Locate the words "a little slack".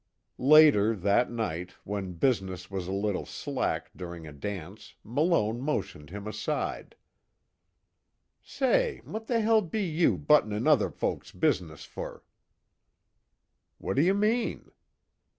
2.87-3.91